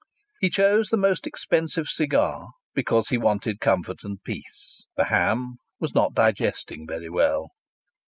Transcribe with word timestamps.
He 0.39 0.49
chose 0.49 0.89
the 0.89 0.97
most 0.97 1.27
expensive 1.27 1.87
cigar 1.87 2.47
because 2.73 3.09
he 3.09 3.19
wanted 3.19 3.59
comfort 3.59 3.99
and 4.03 4.17
peace. 4.23 4.83
The 4.97 5.05
ham 5.05 5.57
was 5.79 5.93
not 5.93 6.15
digesting 6.15 6.87
very 6.87 7.07
well. 7.11 7.49